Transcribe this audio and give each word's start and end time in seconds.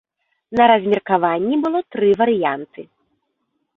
На 0.59 0.65
размеркаванні 0.71 1.55
было 1.67 1.79
тры 1.97 2.07
варыянты. 2.23 2.81